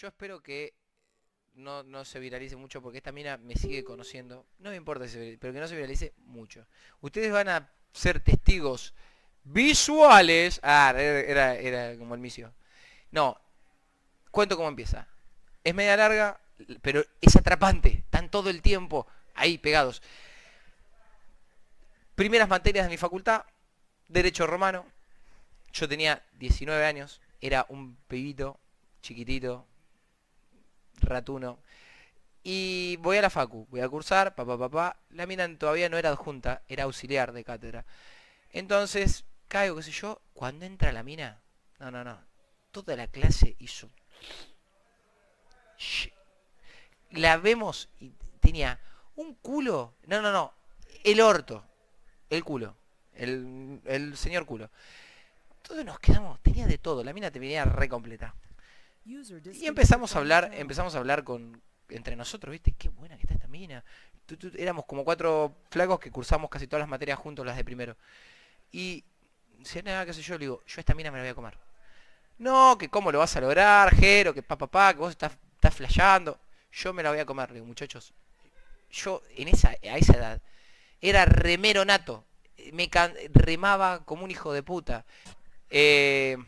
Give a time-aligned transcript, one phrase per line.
[0.00, 0.74] Yo espero que
[1.54, 4.44] no, no se viralice mucho porque esta mina me sigue conociendo.
[4.58, 6.66] No me importa, si se viralice, pero que no se viralice mucho.
[7.00, 8.92] Ustedes van a ser testigos
[9.44, 10.58] visuales.
[10.64, 12.52] Ah, era, era, era como el misio.
[13.12, 13.40] No,
[14.32, 15.06] cuento cómo empieza.
[15.62, 16.40] Es media larga,
[16.82, 17.90] pero es atrapante.
[17.90, 20.02] Están todo el tiempo ahí pegados.
[22.16, 23.44] Primeras materias de mi facultad,
[24.08, 24.86] Derecho Romano.
[25.72, 28.58] Yo tenía 19 años, era un pibito
[29.02, 29.66] chiquitito,
[31.00, 31.58] ratuno.
[32.42, 34.96] Y voy a la facu, voy a cursar, papá, papá.
[35.10, 37.86] La mina todavía no era adjunta, era auxiliar de cátedra.
[38.50, 41.40] Entonces, caigo, qué sé yo, cuando entra la mina,
[41.78, 42.18] no, no, no.
[42.70, 43.90] Toda la clase hizo...
[47.10, 48.80] La vemos y tenía
[49.16, 49.94] un culo.
[50.06, 50.52] No, no, no.
[51.04, 51.64] El orto.
[52.28, 52.76] El culo.
[53.14, 54.70] El, el señor culo.
[55.62, 58.34] Todos nos quedamos, tenía de todo, la mina te venía re completa.
[59.04, 62.72] Y empezamos a hablar, empezamos a hablar con entre nosotros, ¿viste?
[62.72, 63.84] Qué buena que está esta mina.
[64.56, 67.96] éramos como cuatro flacos que cursamos casi todas las materias juntos, las de primero.
[68.72, 69.04] Y
[69.62, 71.58] si nada, qué sé yo, le digo, yo esta mina me la voy a comer.
[72.38, 75.74] No, que cómo lo vas a lograr, Jero, que pa, pa, que vos estás, estás
[75.74, 76.40] flasheando.
[76.72, 78.14] Yo me la voy a comer, le digo, muchachos.
[78.90, 80.42] Yo en esa, a esa edad
[81.00, 82.24] era remero nato.
[82.72, 82.88] Me
[83.32, 85.04] remaba como un hijo de puta.
[85.68, 86.38] Eh,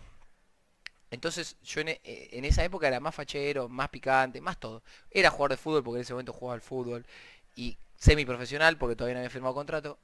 [1.11, 4.83] entonces yo e, en, esa época era más fachero, más picante, más todo.
[5.11, 7.07] Era jugador de fútbol porque en ese momento jugaba al fútbol.
[7.55, 9.99] Y semiprofesional porque todavía no había firmado contrato.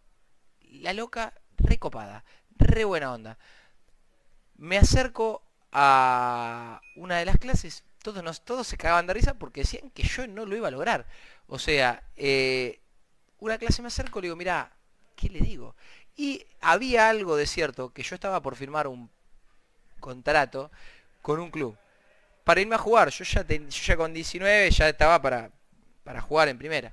[0.60, 2.24] La loca, recopada,
[2.56, 3.38] re buena onda.
[4.56, 7.84] Me acerco a una de las clases.
[8.02, 10.72] Todos, nos, todos se cagaban de risa porque decían que yo no lo iba a
[10.72, 11.06] lograr.
[11.46, 12.80] O sea, eh,
[13.38, 14.72] una clase me acerco y le digo, mira,
[15.16, 15.74] ¿qué le digo?
[16.16, 19.10] Y había algo de cierto, que yo estaba por firmar un
[20.02, 20.70] contrato
[21.22, 21.74] con un club
[22.44, 23.08] para irme a jugar.
[23.08, 25.50] Yo ya, ya con 19 ya estaba para,
[26.04, 26.92] para jugar en primera.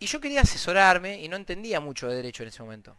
[0.00, 2.96] Y yo quería asesorarme y no entendía mucho de derecho en ese momento.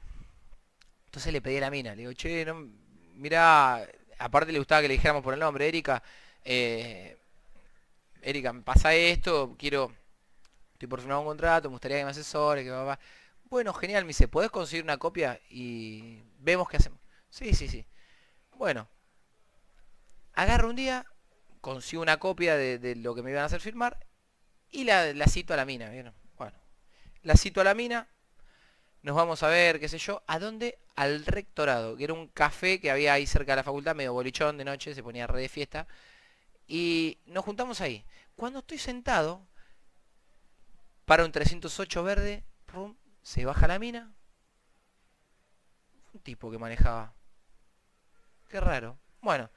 [1.08, 2.68] Entonces le pedí a la mina, le digo, che, no,
[3.16, 3.88] mira,
[4.18, 6.02] aparte le gustaba que le dijéramos por el nombre, Erika,
[6.44, 7.18] eh,
[8.22, 9.94] Erika, me pasa esto, quiero,
[10.74, 13.00] estoy por firmar un contrato, me gustaría que me asesore, que papá.
[13.46, 17.00] Bueno, genial, me dice, ¿podés conseguir una copia y vemos qué hacemos?
[17.30, 17.86] Sí, sí, sí.
[18.58, 18.88] Bueno,
[20.34, 21.06] agarro un día,
[21.60, 24.06] consigo una copia de, lo que me iban a hacer firmar
[24.72, 25.92] y la, cito a la mina,
[26.38, 26.58] Bueno,
[27.24, 28.08] la cito a la mina,
[29.02, 30.80] nos vamos a ver, qué sé yo, ¿a dónde?
[30.96, 34.58] Al rectorado, que era un café que había ahí cerca de la facultad, medio bolichón
[34.58, 35.88] de noche, se ponía re de fiesta.
[36.68, 38.06] Y nos juntamos ahí.
[38.36, 39.46] Cuando estoy sentado,
[41.06, 42.44] para un 308 verde,
[43.22, 44.14] se baja la mina.
[46.14, 47.14] Un tipo que manejaba.
[48.48, 48.98] Qué raro.
[49.22, 49.50] Bueno.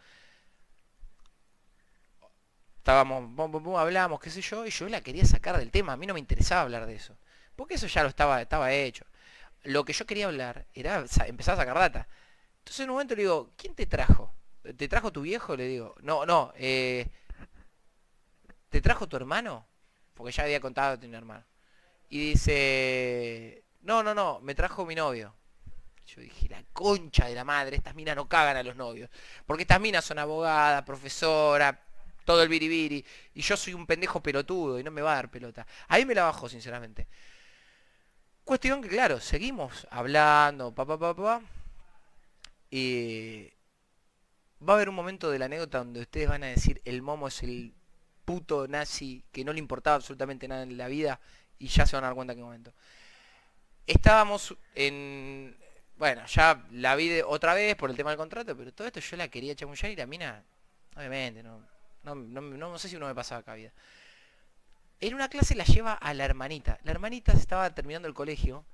[2.78, 5.92] Estábamos, hablamos, qué sé yo, y yo la quería sacar del tema.
[5.92, 7.16] A mí no me interesaba hablar de eso.
[7.54, 9.04] Porque eso ya lo estaba, estaba hecho.
[9.64, 12.08] Lo que yo quería hablar era empezar a sacar data.
[12.60, 14.34] Entonces en un momento le digo, ¿quién te trajo?
[14.76, 15.56] ¿Te trajo tu viejo?
[15.56, 17.08] Le digo, no, no, eh,
[18.68, 19.66] ¿te trajo tu hermano?
[20.14, 21.44] Porque ya había contado que tenía hermano.
[22.10, 25.34] Y dice, no, no, no, me trajo mi novio.
[26.08, 29.10] Yo dije, la concha de la madre, estas minas no cagan a los novios.
[29.44, 31.78] Porque estas minas son abogada, profesora,
[32.24, 33.04] todo el biribiri.
[33.34, 35.66] Y yo soy un pendejo pelotudo y no me va a dar pelota.
[35.86, 37.06] Ahí me la bajo, sinceramente.
[38.42, 41.42] Cuestión que, claro, seguimos hablando, papá, papá, pa,
[42.70, 43.52] Y
[44.66, 47.28] va a haber un momento de la anécdota donde ustedes van a decir, el momo
[47.28, 47.74] es el
[48.24, 51.20] puto nazi que no le importaba absolutamente nada en la vida
[51.58, 52.72] y ya se van a dar cuenta en qué momento.
[53.86, 55.56] Estábamos en...
[55.98, 59.16] Bueno, ya la vi otra vez por el tema del contrato, pero todo esto yo
[59.16, 60.44] la quería chamullar y la mina,
[60.96, 61.60] obviamente, no,
[62.04, 63.72] no, no, sé si uno me pasaba acá vida.
[65.00, 66.78] En una clase la lleva a la hermanita.
[66.84, 68.64] La hermanita estaba terminando el colegio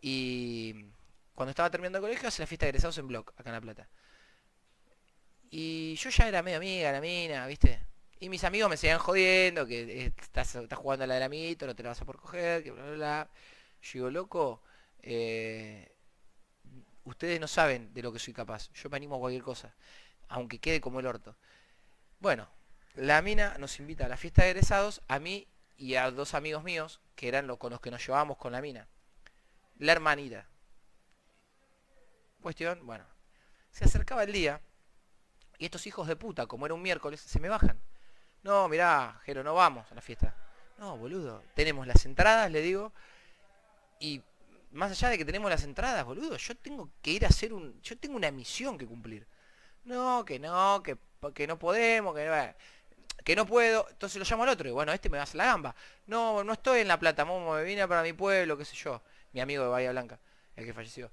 [0.00, 0.86] y
[1.34, 3.60] cuando estaba terminando el colegio hace la fiesta de egresados en Block, acá en La
[3.60, 3.88] Plata.
[5.50, 7.80] Y yo ya era medio amiga, la mina, ¿viste?
[8.20, 11.82] Y mis amigos me seguían jodiendo, que estás, jugando a la del amito, no te
[11.82, 13.30] la vas a por coger, que bla, bla, bla.
[13.82, 14.62] Yo digo, loco,
[15.02, 15.89] eh,
[17.10, 18.70] ustedes no saben de lo que soy capaz.
[18.72, 19.74] Yo me animo a cualquier cosa,
[20.28, 21.36] aunque quede como el orto.
[22.18, 22.48] Bueno,
[22.94, 25.46] la mina nos invita a la fiesta de egresados, a mí
[25.76, 28.60] y a dos amigos míos, que eran los con los que nos llevábamos con la
[28.60, 28.88] mina.
[29.78, 30.46] La hermanita.
[32.40, 33.04] Cuestión, bueno,
[33.70, 34.60] se acercaba el día
[35.58, 37.80] y estos hijos de puta, como era un miércoles, se me bajan.
[38.42, 40.34] No, mirá, Jero, no vamos a la fiesta.
[40.78, 41.42] No, boludo.
[41.54, 42.92] Tenemos las entradas, le digo.
[43.98, 44.22] Y
[44.70, 47.80] más allá de que tenemos las entradas, boludo, yo tengo que ir a hacer un...
[47.82, 49.26] Yo tengo una misión que cumplir.
[49.84, 50.96] No, que no, que,
[51.34, 52.14] que no podemos,
[53.24, 53.46] que no...
[53.46, 55.74] puedo, entonces lo llamo al otro, y bueno, este me va a hacer la gamba.
[56.06, 59.02] No, no estoy en La Plata, momo, me vine para mi pueblo, qué sé yo.
[59.32, 60.20] Mi amigo de Bahía Blanca,
[60.56, 61.10] el que falleció.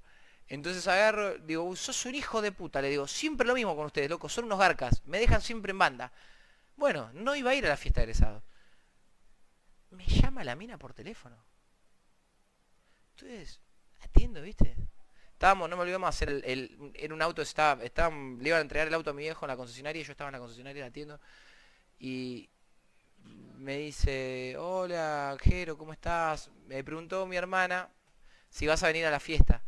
[0.48, 4.08] Entonces agarro, digo, sos un hijo de puta, le digo, siempre lo mismo con ustedes,
[4.08, 6.12] loco, son unos garcas, me dejan siempre en banda.
[6.76, 8.42] Bueno, no iba a ir a la fiesta de egresado.
[9.90, 11.36] Me llama la mina por teléfono.
[13.20, 13.60] Entonces,
[14.00, 14.76] atiendo, ¿viste?
[15.32, 18.86] Estábamos, no me olvidamos hacer el, en un auto, estaba, estaba, le iban a entregar
[18.86, 21.20] el auto a mi viejo en la concesionaria, y yo estaba en la concesionaria atiendo.
[21.98, 22.48] Y
[23.56, 26.50] me dice, hola, Jero, ¿cómo estás?
[26.68, 27.88] Me preguntó mi hermana
[28.50, 29.62] si vas a venir a la fiesta.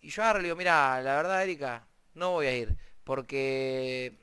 [0.00, 2.74] Y yo agarro le digo, mira, la verdad, Erika, no voy a ir.
[3.04, 4.16] Porque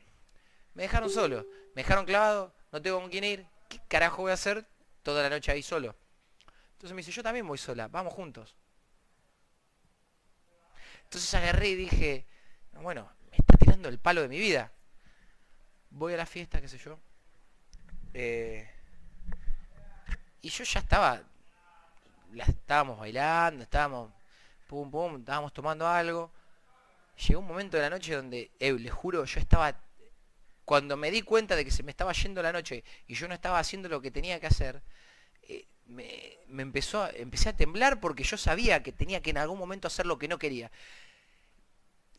[0.73, 1.45] me dejaron solo.
[1.75, 3.45] Me dejaron clavado, no tengo con quién ir.
[3.69, 4.65] ¿Qué carajo voy a hacer
[5.03, 5.95] toda la noche ahí solo?
[6.75, 8.55] Entonces me dice, yo también voy sola, vamos juntos.
[11.05, 12.25] Entonces agarré y dije,
[12.73, 14.71] bueno, me está tirando el palo de mi vida.
[15.89, 16.99] Voy a la fiesta, qué sé yo.
[18.13, 18.69] Eh,
[20.41, 21.21] y yo ya estaba,
[22.33, 24.11] la estábamos bailando, estábamos
[24.67, 26.31] pum, pum, estábamos tomando algo.
[27.27, 29.73] Llegó un momento de la noche donde, eh, les juro, yo estaba,
[30.65, 33.33] cuando me di cuenta de que se me estaba yendo la noche y yo no
[33.33, 34.81] estaba haciendo lo que tenía que hacer,
[35.97, 39.87] eh, me, empezó, empecé a temblar porque yo sabía que tenía que en algún momento
[39.87, 40.71] hacer lo que no quería.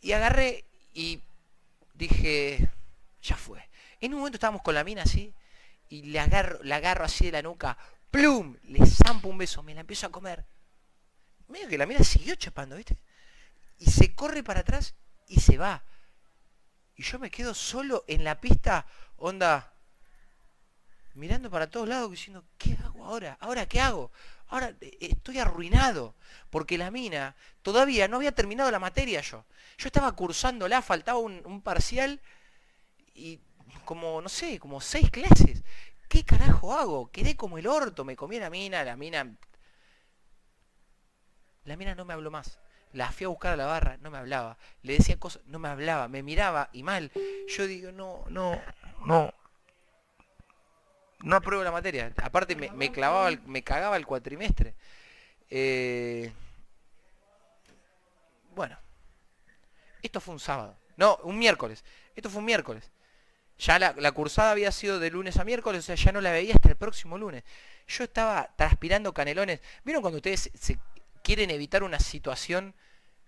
[0.01, 0.65] Y agarré
[0.95, 1.21] y
[1.95, 2.69] dije,
[3.23, 3.69] ya fue.
[4.01, 5.33] En un momento estábamos con la mina así
[5.89, 7.79] y le agarro, la agarro así de la nuca,
[8.11, 10.45] plum, le zampo un beso, me la empiezo a comer
[11.49, 12.97] medio que la mina siguió chapando, ¿viste?
[13.79, 14.95] Y se corre para atrás
[15.29, 15.83] y se va.
[16.97, 18.87] Y yo me quedo solo en la pista,
[19.17, 19.73] onda,
[21.17, 23.37] mirando para todos lados, diciendo, ¿qué hago ahora?
[23.41, 24.13] ¿Ahora qué hago?
[24.49, 26.15] Ahora eh, estoy arruinado,
[26.51, 29.45] porque la mina todavía no había terminado la materia yo.
[29.79, 32.21] Yo estaba cursándola, faltaba un, un parcial
[33.15, 33.41] y
[33.85, 35.63] como, no sé, como seis clases.
[36.09, 37.11] ¿Qué carajo hago?
[37.11, 39.37] Quedé como el orto, me comí la mina, la mina
[41.67, 42.59] la mina no me habló más.
[42.93, 44.57] La fui a buscar a la barra, no me hablaba.
[44.83, 47.11] Le decía cosas, no me hablaba, me miraba y mal.
[47.49, 48.59] Yo digo, no, no,
[49.05, 49.35] no.
[51.21, 52.13] No apruebo la materia.
[52.23, 54.75] Aparte me, clavaba, me cagaba el cuatrimestre.
[55.51, 56.33] Eh,
[58.55, 58.79] bueno.
[60.03, 60.77] Esto fue un sábado.
[60.97, 61.85] No, un miércoles.
[62.15, 62.91] Esto fue un miércoles.
[63.59, 66.55] Ya la, cursada había sido de lunes a miércoles, o sea, ya no la veía
[66.55, 67.43] hasta el próximo lunes.
[67.89, 69.61] Yo estaba transpirando canelones.
[69.85, 70.51] ¿Vieron cuando ustedes
[71.23, 72.75] quieren evitar una situación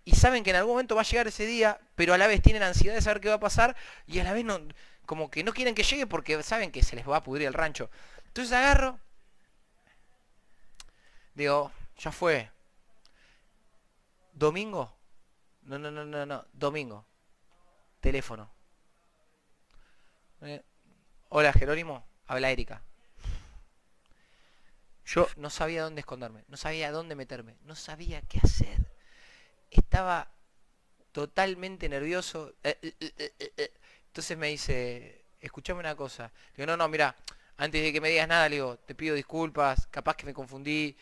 [0.05, 2.43] y saben que en algún momento va a llegar ese día, pero a la vez
[2.43, 3.76] tienen ansiedad de saber qué va a pasar
[4.06, 4.61] y a la vez no,
[5.08, 7.55] como que no quieren que llegue porque saben que se les va a pudrir el
[7.55, 7.88] rancho.
[8.26, 9.00] Entonces agarro,
[11.32, 12.50] digo, ya fue.
[14.34, 14.94] Domingo,
[15.62, 17.06] no, no, no, no, no, domingo,
[18.00, 18.52] teléfono.
[20.43, 20.62] Eh,
[21.31, 22.82] hola Jerónimo, habla Erika.
[25.06, 28.93] Yo no sabía dónde esconderme, no sabía dónde meterme, no sabía qué hacer.
[29.70, 30.31] Estaba
[31.12, 32.52] totalmente nervioso.
[32.62, 33.72] Eh, eh,
[34.18, 36.32] Entonces me dice, escuchame una cosa.
[36.56, 37.14] digo, no, no, mira,
[37.56, 40.96] antes de que me digas nada, le digo, te pido disculpas, capaz que me confundí,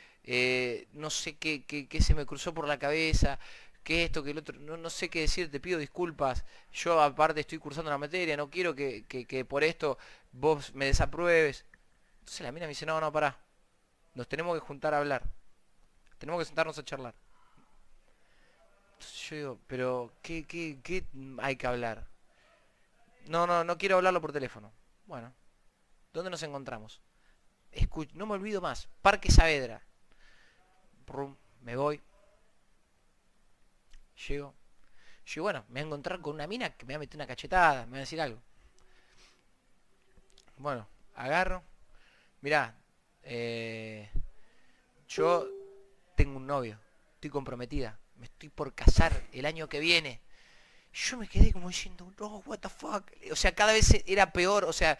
[0.93, 3.39] no sé qué, se me cruzó por la cabeza,
[3.83, 6.45] qué esto, que el otro, no, sé qué decir, te pido disculpas.
[6.75, 9.97] Yo aparte estoy cursando la materia, no quiero que, que por esto
[10.33, 11.65] vos me desapruebes.
[12.19, 13.39] Entonces la mina me dice, no, no, pará
[14.15, 15.23] nos tenemos que juntar a hablar.
[16.19, 17.15] Tenemos que sentarnos a charlar.
[18.93, 21.03] Entonces yo digo, pero ¿qué, qué, qué
[21.39, 22.16] hay que hablar?
[23.27, 24.73] No, no, no quiero hablarlo por teléfono.
[25.07, 25.33] Bueno,
[26.13, 27.01] ¿dónde nos encontramos?
[28.15, 28.89] no me olvido más.
[29.03, 29.83] Parque Saavedra.
[31.61, 32.01] me voy.
[34.29, 34.55] Llego.
[35.27, 37.27] Yo, bueno, me voy a encontrar con una mina que me va a meter una
[37.27, 38.41] cachetada, me va a decir algo.
[40.57, 41.63] Bueno, agarro.
[42.41, 42.75] Mirá,
[43.23, 44.09] eh,
[45.09, 45.49] yo
[46.15, 46.79] tengo un novio,
[47.15, 50.21] estoy comprometida, me estoy por casar el año que viene.
[50.99, 53.13] Yo me quedé como diciendo, no, what the fuck.
[53.31, 54.65] O sea, cada vez era peor.
[54.65, 54.99] O sea,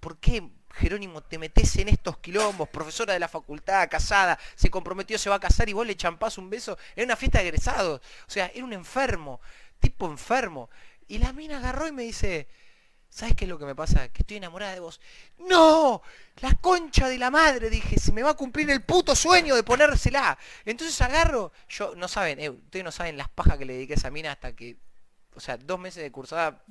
[0.00, 2.70] ¿por qué, Jerónimo, te metes en estos quilombos?
[2.70, 6.38] Profesora de la facultad, casada, se comprometió, se va a casar y vos le champás
[6.38, 8.00] un beso en una fiesta de egresados.
[8.26, 9.42] O sea, era un enfermo,
[9.80, 10.70] tipo enfermo.
[11.08, 12.48] Y la mina agarró y me dice,
[13.10, 14.08] ¿Sabes qué es lo que me pasa?
[14.08, 15.00] Que estoy enamorada de vos.
[15.38, 16.00] ¡No!
[16.40, 19.64] La concha de la madre, dije, se me va a cumplir el puto sueño de
[19.64, 20.38] ponérsela.
[20.64, 23.96] Entonces agarro, yo, no saben, eh, ustedes no saben las pajas que le dediqué a
[23.96, 24.76] esa mina hasta que,
[25.34, 26.62] o sea, dos meses de cursada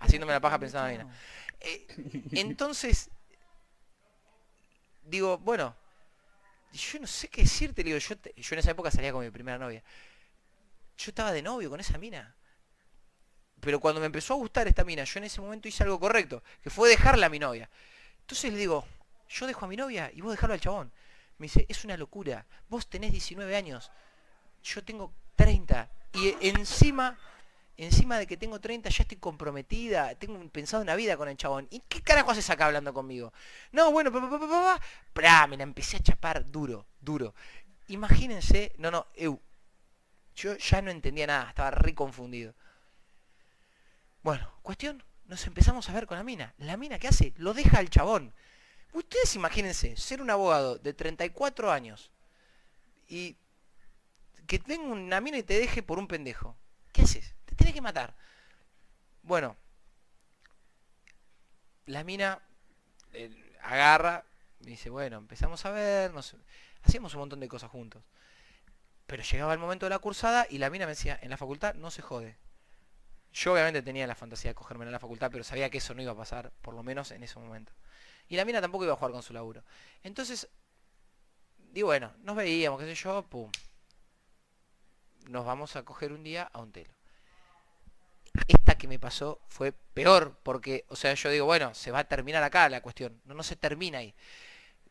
[0.00, 1.16] haciéndome la paja pensando en mina.
[1.60, 1.86] Eh,
[2.32, 3.10] entonces,
[5.04, 5.76] digo, bueno,
[6.72, 9.58] yo no sé qué decirte, digo, yo, yo en esa época salía con mi primera
[9.58, 9.84] novia.
[10.96, 12.34] Yo estaba de novio con esa mina
[13.64, 16.42] pero cuando me empezó a gustar esta mina, yo en ese momento hice algo correcto,
[16.62, 17.68] que fue dejarla a mi novia.
[18.20, 18.84] Entonces le digo,
[19.28, 20.92] yo dejo a mi novia y vos dejarlo al chabón.
[21.38, 22.46] Me dice, es una locura.
[22.68, 23.90] Vos tenés 19 años,
[24.62, 25.90] yo tengo 30.
[26.14, 27.18] Y encima,
[27.76, 31.66] encima de que tengo 30 ya estoy comprometida, tengo pensado una vida con el chabón.
[31.70, 33.32] ¿Y qué carajo haces acá hablando conmigo?
[33.72, 37.34] No, bueno, pa, me la empecé a chapar duro, duro.
[37.88, 39.06] Imagínense, no, no,
[40.36, 42.54] yo ya no entendía nada, estaba re confundido.
[44.24, 46.54] Bueno, cuestión, nos empezamos a ver con la mina.
[46.56, 48.32] La mina que hace, lo deja al chabón.
[48.94, 52.10] Ustedes imagínense, ser un abogado de 34 años
[53.06, 53.36] y
[54.46, 56.56] que tenga una mina y te deje por un pendejo.
[56.92, 57.34] ¿Qué haces?
[57.44, 58.14] Te tienes que matar.
[59.22, 59.58] Bueno,
[61.84, 62.40] la mina
[63.12, 63.30] eh,
[63.62, 64.24] agarra,
[64.60, 66.34] me dice, bueno, empezamos a ver, nos,
[66.82, 68.02] hacíamos un montón de cosas juntos.
[69.06, 71.74] Pero llegaba el momento de la cursada y la mina me decía, en la facultad
[71.74, 72.38] no se jode.
[73.34, 76.00] Yo obviamente tenía la fantasía de cogerme en la facultad, pero sabía que eso no
[76.00, 77.72] iba a pasar, por lo menos en ese momento.
[78.28, 79.62] Y la mina tampoco iba a jugar con su laburo.
[80.02, 80.48] Entonces,
[81.72, 83.50] digo, bueno, nos veíamos, qué sé yo, pum.
[85.28, 86.94] Nos vamos a coger un día a un telo.
[88.48, 92.04] Esta que me pasó fue peor, porque, o sea, yo digo, bueno, se va a
[92.08, 93.20] terminar acá la cuestión.
[93.24, 94.14] No, no se termina ahí.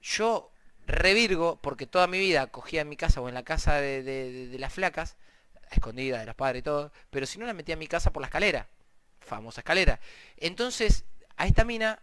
[0.01, 0.51] Yo
[0.85, 4.73] revirgo, porque toda mi vida cogía en mi casa o en la casa de, las
[4.73, 5.15] flacas,
[5.73, 8.21] escondida de los padres y todo, pero si no la metía en mi casa por
[8.21, 8.67] la escalera,
[9.19, 9.99] famosa escalera.
[10.37, 11.05] Entonces,
[11.37, 11.99] a esta mina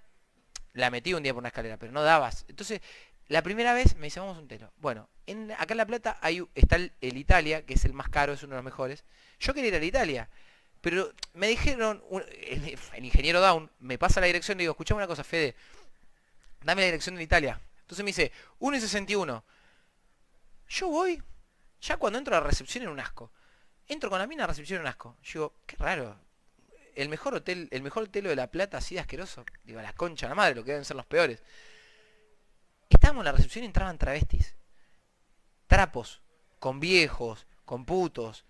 [0.73, 2.45] la metí un día por una escalera, pero no dabas.
[2.49, 2.81] Entonces,
[3.29, 4.73] la primera vez me dice, vamos un telo.
[4.79, 8.33] Bueno, en, acá en La Plata hay, está el, Italia, que es el más caro,
[8.33, 9.05] es uno de los mejores.
[9.39, 10.29] Yo quería ir al Italia,
[10.81, 12.03] pero me dijeron,
[12.43, 15.55] el, ingeniero Down me pasa la dirección y digo, escuchame una cosa, Fede,
[16.63, 17.61] dame la dirección de Italia.
[17.83, 19.45] Entonces me dice, 1 y 61.
[20.69, 21.23] Yo voy,
[21.81, 23.31] ya cuando entro a la recepción en un asco.
[23.91, 25.17] Entro con la mina a recepción un asco.
[25.25, 26.17] Yo digo, qué raro.
[26.95, 29.45] El mejor hotel, el mejor hotel de La Plata así de asqueroso.
[29.65, 31.43] Digo, la concha la madre, lo que deben ser los peores.
[32.89, 34.55] Estábamos en la recepción y entraban travestis.
[35.67, 36.23] Trapos,
[36.61, 38.45] con viejos, con putos.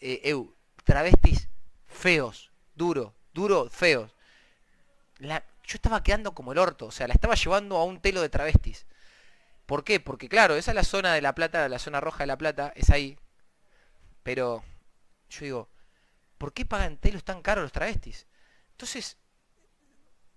[0.00, 0.34] Eh,
[0.84, 1.50] travestis
[1.86, 4.16] feos, duro, duro, feos.
[5.18, 8.22] La, yo estaba quedando como el orto, o sea, la estaba llevando a un telo
[8.22, 8.86] de travestis.
[9.66, 10.00] ¿Por qué?
[10.00, 12.72] Porque claro, esa es la zona de La Plata, la zona roja de La Plata,
[12.74, 13.18] es ahí.
[14.22, 14.62] Pero
[15.28, 15.68] yo digo,
[16.38, 18.26] ¿por qué pagan telos tan caros los travestis?
[18.72, 19.16] Entonces,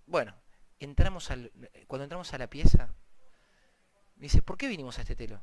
[0.06, 0.36] bueno,
[0.80, 1.52] entramos al,
[1.88, 2.94] cuando entramos a la pieza,
[4.16, 5.42] me dice, ¿por qué vinimos a este telo?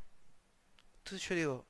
[0.98, 1.66] Entonces yo digo,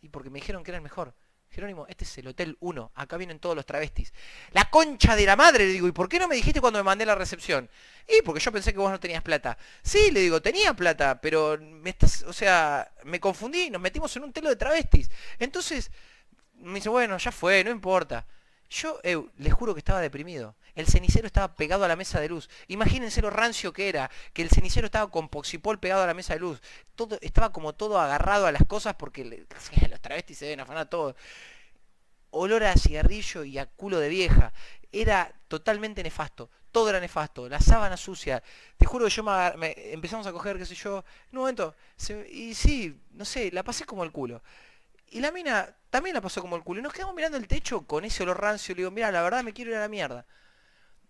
[0.00, 1.14] y porque me dijeron que era el mejor.
[1.54, 4.12] Jerónimo, este es el Hotel 1, acá vienen todos los travestis.
[4.52, 6.82] La concha de la madre, le digo, ¿y por qué no me dijiste cuando me
[6.82, 7.70] mandé la recepción?
[8.08, 9.56] Y porque yo pensé que vos no tenías plata.
[9.82, 14.24] Sí, le digo, tenía plata, pero me estás, o sea, me confundí, nos metimos en
[14.24, 15.10] un telo de travestis.
[15.38, 15.90] Entonces,
[16.56, 18.26] me dice, bueno, ya fue, no importa.
[18.74, 20.56] Yo, eh, les juro que estaba deprimido.
[20.74, 22.50] El cenicero estaba pegado a la mesa de luz.
[22.66, 26.34] Imagínense lo rancio que era, que el cenicero estaba con poxipol pegado a la mesa
[26.34, 26.60] de luz.
[26.96, 29.24] Todo, estaba como todo agarrado a las cosas porque
[29.90, 31.14] los travestis se deben afanar todo.
[32.30, 34.52] Olor a cigarrillo y a culo de vieja.
[34.90, 36.50] Era totalmente nefasto.
[36.72, 37.48] Todo era nefasto.
[37.48, 38.42] La sábana sucia.
[38.76, 41.04] Te juro que yo me, empezamos a coger, qué sé yo.
[41.30, 41.76] En un momento.
[42.28, 44.42] y sí, no sé, la pasé como el culo.
[45.14, 46.80] Y la mina también la pasó como el culo.
[46.80, 48.74] Y nos quedamos mirando el techo con ese olor rancio.
[48.74, 50.26] Le digo, mira, la verdad me quiero ir a la mierda.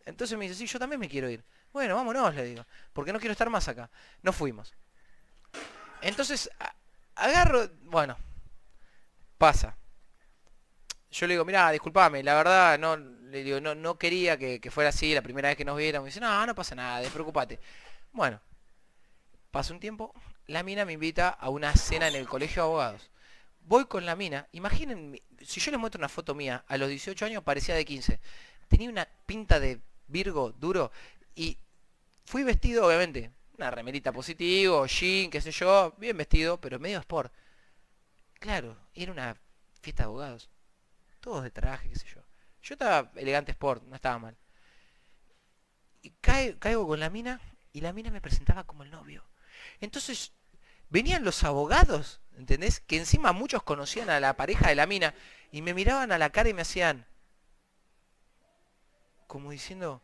[0.04, 1.42] Entonces me dice, sí, yo también me quiero ir.
[1.73, 3.88] Bueno, vámonos, le digo, porque no quiero estar más acá.
[4.20, 4.75] No fuimos.
[6.02, 6.50] Entonces,
[7.14, 8.18] agarro, bueno,
[9.38, 9.75] pasa.
[11.11, 14.90] Yo le digo, mira, disculpame, la verdad no, le digo, no, no quería que, fuera
[14.90, 16.04] así la primera vez que nos viéramos.
[16.04, 17.58] Me dice, no, no pasa nada, despreocupate.
[18.12, 18.38] Bueno,
[19.50, 20.12] pasa un tiempo,
[20.46, 23.11] la mina me invita a una cena en el colegio de abogados.
[23.64, 27.25] Voy con la mina, imaginen, si yo les muestro una foto mía, a los 18
[27.25, 28.21] años parecía de 15.
[28.68, 30.92] Tenía una pinta de Virgo duro.
[31.35, 31.59] Y
[32.25, 37.33] fui vestido, obviamente, una remerita positivo, jean, qué sé yo, bien vestido, pero medio sport.
[38.38, 39.37] Claro, era una
[39.80, 40.50] fiesta de abogados.
[41.21, 42.21] Todos de traje, qué sé yo.
[42.62, 44.37] Yo estaba elegante sport, no estaba mal.
[46.02, 47.40] Y caigo con la mina
[47.73, 49.25] y la mina me presentaba como el novio.
[49.80, 50.33] Entonces,
[50.94, 52.78] venían los abogados, ¿entendés?
[52.78, 55.12] Que encima muchos conocían a la pareja de la mina
[55.50, 57.04] y me miraban a la cara y me hacían,
[59.26, 60.00] como diciendo,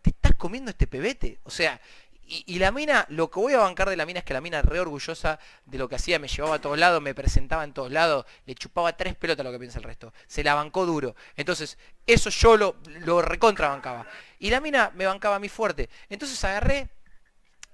[0.00, 1.40] te estás comiendo este pebete.
[1.42, 1.78] O sea,
[2.24, 4.62] y, la mina, lo que voy a bancar de la mina es que la mina
[4.62, 7.92] re orgullosa de lo que hacía, me llevaba a todos lados, me presentaba en todos
[7.92, 10.14] lados, le chupaba tres pelotas lo que piensa el resto.
[10.26, 11.14] Se la bancó duro.
[11.36, 14.06] Entonces, eso yo lo, lo recontra bancaba.
[14.38, 15.90] Y la mina me bancaba a mí fuerte.
[16.08, 16.88] Entonces agarré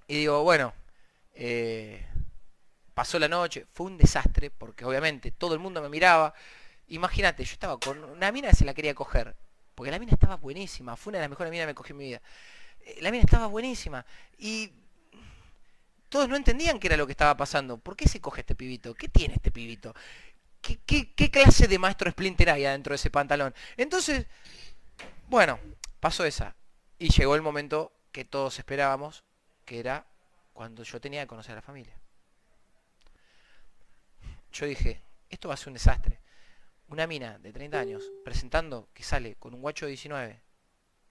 [0.09, 0.75] y digo, bueno,
[1.39, 2.07] eh,
[2.95, 6.35] pasó la noche, fue un desastre, porque obviamente todo el mundo me miraba,
[6.89, 9.37] Imagínate, yo estaba con una mina que se la quería coger.
[9.75, 10.97] Porque la mina estaba buenísima.
[10.97, 12.23] Fue una de las mejores minas que me cogí en mi vida.
[12.81, 14.07] Eh, La mina estaba buenísima.
[14.39, 14.73] Y
[16.09, 17.79] todos no entendían qué era lo que estaba pasando.
[17.79, 18.95] ¿Por qué se coge este pibito?
[18.95, 19.95] ¿Qué tiene este pibito?
[20.63, 23.55] ¿Qué, qué- qué clase de maestro Splinter hay adentro de ese pantalón?
[23.77, 24.27] Entonces,
[25.29, 25.59] bueno,
[26.01, 26.55] pasó esa.
[26.99, 29.25] Y llegó el momento que todos esperábamos,
[29.65, 30.07] que era
[30.59, 31.95] cuando yo tenía que conocer a la familia.
[34.51, 35.01] Yo dije,
[35.31, 36.19] esto va a ser un desastre.
[36.89, 40.43] Una mina de 30 años presentando que sale con un guacho de 19,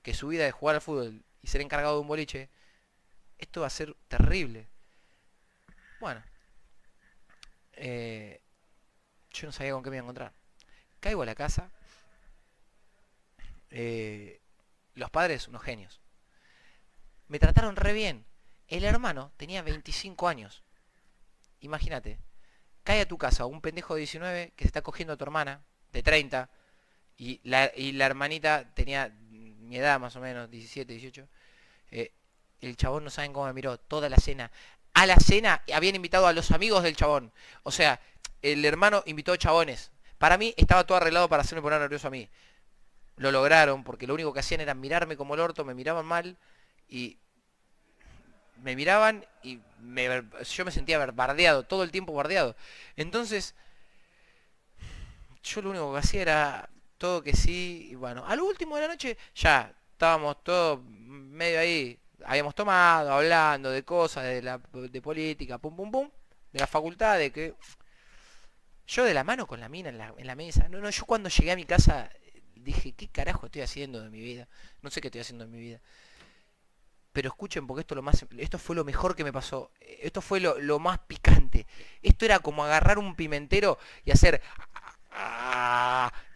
[0.01, 2.49] que su vida es jugar al fútbol y ser encargado de un boliche,
[3.37, 4.67] esto va a ser terrible.
[6.01, 6.21] Bueno,
[7.71, 8.41] eh,
[9.31, 10.33] yo no sabía con qué me iba a encontrar.
[10.99, 11.71] Caigo a la casa.
[13.69, 14.41] eh,
[14.95, 16.01] los padres, unos genios.
[17.29, 18.26] Me trataron re bien.
[18.67, 20.63] El hermano tenía 25 años.
[21.61, 22.19] Imagínate.
[22.83, 25.61] Cae a tu casa un pendejo de 19 que se está cogiendo a tu hermana
[25.91, 26.49] de 30.
[27.17, 31.27] Y la, hermanita tenía mi edad más o menos, 17, 18.
[31.91, 32.11] eh,
[32.61, 34.51] el chabón no saben cómo me miró toda la cena.
[34.93, 37.31] A la cena habían invitado a los amigos del chabón.
[37.63, 37.99] O sea,
[38.41, 39.91] el hermano invitó chabones.
[40.17, 42.27] Para mí estaba todo arreglado para hacerme poner nervioso a mí.
[43.17, 46.37] Lo lograron porque lo único que hacían era mirarme como el orto, me miraban mal
[46.87, 47.17] y
[48.61, 49.59] me miraban y
[50.51, 52.55] yo me sentía bardeado, todo el tiempo bardeado.
[52.95, 53.55] Entonces,
[55.43, 58.87] yo lo único que hacía era todo que sí, y bueno, al último de la
[58.89, 65.57] noche ya estábamos todos medio ahí, habíamos tomado, hablando de cosas, de la de política,
[65.57, 66.09] pum pum pum,
[66.51, 67.55] de la facultad, de que
[68.87, 70.67] yo de la mano con la mina en la, en la mesa.
[70.69, 72.09] No, no, yo cuando llegué a mi casa
[72.55, 74.47] dije, ¿qué carajo estoy haciendo de mi vida?
[74.81, 75.81] No sé qué estoy haciendo de mi vida.
[77.17, 79.71] Pero escuchen, porque esto, lo más, esto fue lo mejor que me pasó.
[79.81, 81.65] Esto fue lo, lo más picante.
[82.03, 84.39] Esto era como agarrar un pimentero y hacer...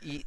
[0.02, 0.26] Y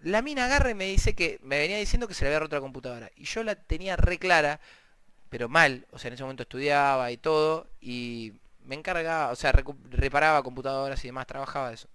[0.00, 1.38] la mina agarra y me dice que...
[1.42, 3.10] Me venía diciendo que se le había roto la computadora.
[3.14, 4.58] Y yo la tenía re clara,
[5.28, 5.86] pero mal.
[5.90, 7.66] O sea, en ese momento estudiaba y todo.
[7.78, 8.32] Y
[8.64, 11.88] me encargaba, o sea, reparaba computadoras y demás, trabajaba eso.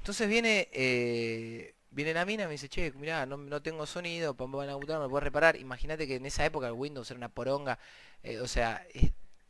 [0.00, 4.34] Entonces viene, eh, viene la mina y me dice, che, mirá, no, no tengo sonido,
[4.34, 5.56] pongo en la computadora, me puedes reparar.
[5.56, 7.78] Imagínate que en esa época el Windows era una poronga,
[8.22, 8.86] eh, o sea,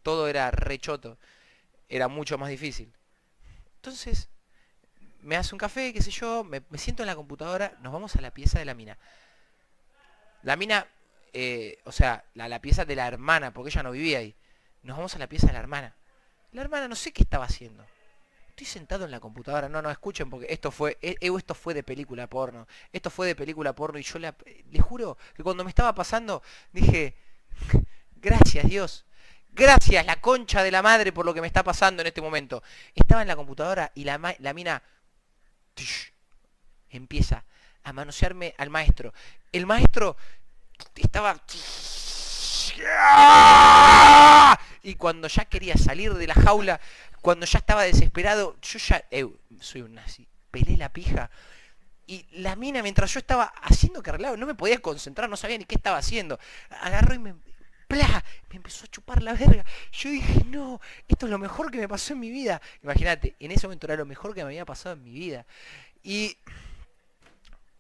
[0.03, 1.19] todo era rechoto,
[1.89, 2.93] era mucho más difícil.
[3.77, 4.29] Entonces,
[5.21, 8.15] me hace un café, qué sé yo, me, me siento en la computadora, nos vamos
[8.17, 8.99] a la pieza de la mina.
[10.43, 10.87] La mina,
[11.33, 14.35] eh, o sea, la, la pieza de la hermana, porque ella no vivía ahí.
[14.83, 15.95] Nos vamos a la pieza de la hermana.
[16.53, 17.87] La hermana no sé qué estaba haciendo.
[18.55, 19.69] Estoy sentado en la computadora.
[19.69, 22.69] No, no, escuchen porque esto fue, eh, eh, esto fue de película porno.
[22.93, 24.33] Esto fue de película porno y yo la,
[24.71, 26.41] le juro que cuando me estaba pasando
[26.71, 27.17] dije,
[28.15, 29.07] gracias Dios.
[29.51, 32.63] Gracias la concha de la madre por lo que me está pasando en este momento.
[32.95, 34.81] Estaba en la computadora y la, la mina
[36.91, 37.45] empieza
[37.83, 39.13] a manosearme al maestro.
[39.51, 40.17] El maestro
[40.95, 41.41] estaba
[44.83, 46.81] y cuando ya quería salir de la jaula,
[47.25, 49.27] cuando ya estaba desesperado, yo ya, eh,
[49.59, 51.31] soy un nazi, pelé la pija.
[52.07, 55.65] Y la mina, mientras yo estaba haciendo que no me podía concentrar, no sabía ni
[55.65, 56.39] qué estaba haciendo.
[56.83, 57.35] Agarró y me,
[57.89, 58.23] ¡plá!
[58.51, 59.65] me empezó a chupar la verga.
[59.91, 62.61] Yo dije, no, esto es lo mejor que me pasó en mi vida.
[62.83, 65.47] Imagínate, en ese momento era lo mejor que me había pasado en mi vida.
[66.03, 66.37] Y,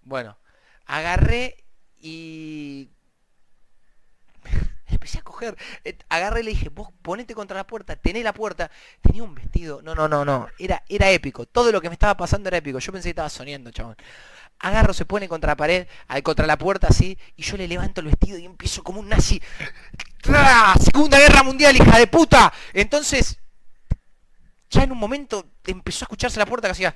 [0.04, 0.38] bueno,
[0.86, 1.66] agarré
[2.00, 2.88] y
[4.86, 8.32] empecé a coger, eh, agarré y le dije, vos ponete contra la puerta, tené la
[8.32, 8.70] puerta,
[9.00, 12.16] tenía un vestido, no, no, no, no, era, era épico, todo lo que me estaba
[12.16, 13.96] pasando era épico, yo pensé que estaba soñando, chabón.
[14.60, 15.86] Agarro, se pone contra la pared,
[16.22, 19.42] contra la puerta así, y yo le levanto el vestido y empiezo como un nazi.
[20.22, 20.74] ¡Tra!
[20.80, 22.52] Segunda Guerra Mundial, hija de puta.
[22.72, 23.38] Entonces,
[24.70, 26.94] ya en un momento empezó a escucharse la puerta que hacía.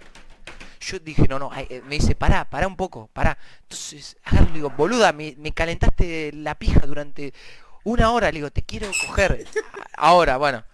[0.80, 3.36] Yo dije, no, no, eh, me dice, pará, pará un poco, pará.
[3.62, 7.34] Entonces, agarro y digo, boluda, me calentaste la pija durante
[7.88, 9.46] una hora, le digo, te quiero coger.
[9.96, 10.64] Ahora, bueno.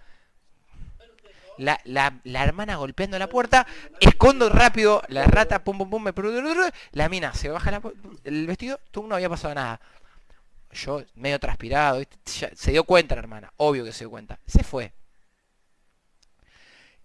[1.57, 3.65] La, la, la hermana golpeando la puerta,
[4.01, 6.13] escondo rápido, la rata, pum pum pum, me
[6.91, 7.81] la mina se baja
[8.25, 9.79] el vestido, tú no había pasado nada.
[10.71, 14.37] Yo medio transpirado, se dio cuenta la hermana, obvio que se dio cuenta.
[14.45, 14.91] Se fue.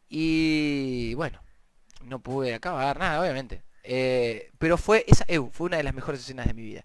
[0.08, 1.40] Y bueno,
[2.02, 3.62] no pude acabar nada, obviamente.
[3.84, 6.84] Eh, pero fue esa, eh, fue una de las mejores escenas de mi vida.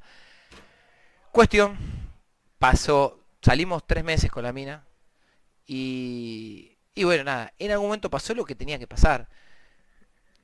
[1.31, 1.77] Cuestión,
[2.59, 4.85] pasó, salimos tres meses con la mina
[5.67, 9.27] y, y bueno, nada, en algún momento pasó lo que tenía que pasar.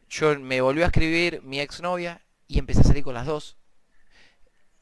[0.09, 3.57] Yo me volvió a escribir mi exnovia y empecé a salir con las dos.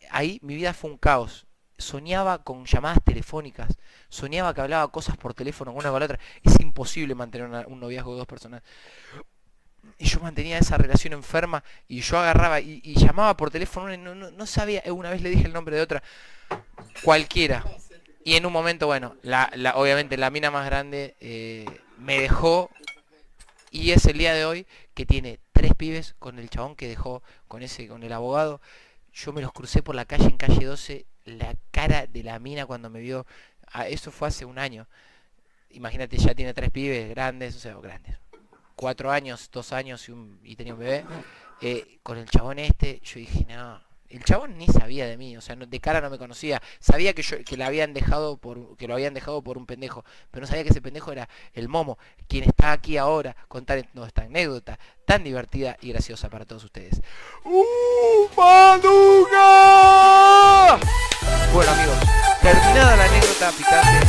[0.10, 1.46] Ahí mi vida fue un caos.
[1.78, 3.78] Soñaba con llamadas telefónicas,
[4.10, 6.20] soñaba que hablaba cosas por teléfono una con la otra.
[6.44, 8.62] Es imposible mantener una- un noviazgo de dos personas.
[9.98, 14.46] y yo mantenía esa relación enferma y yo agarraba y, llamaba por teléfono, no, no,
[14.46, 16.04] sabía, una vez le dije el nombre de otra,
[17.04, 17.66] cualquiera.
[18.24, 21.66] Y en un momento, bueno, la, obviamente la mina más grande eh,
[21.98, 22.70] me dejó
[23.72, 27.24] y es el día de hoy que tiene tres pibes con el chabón que dejó,
[27.48, 28.62] con ese, con el abogado.
[29.14, 32.66] Yo me los crucé por la calle en calle 12, la cara de la mina
[32.66, 33.26] cuando me vio,
[33.72, 34.88] ah, eso fue hace un año.
[35.72, 38.18] Imagínate, ya tiene tres pibes grandes, o sea, grandes,
[38.76, 41.06] cuatro años, dos años y, un, y tenía un bebé,
[41.62, 45.42] eh, con el chabón este, yo dije, no, el chabón ni sabía de mí, o
[45.42, 48.96] sea, de cara no me conocía, sabía que yo que habían dejado por que lo
[48.96, 52.44] habían dejado por un pendejo, pero no sabía que ese pendejo era el Momo, quien
[52.44, 57.02] está aquí ahora contándonos esta anécdota tan divertida y graciosa para todos ustedes.
[57.46, 58.28] ¡Uh,
[61.54, 61.98] bueno, amigos,
[62.42, 64.08] terminada la anécdota picante.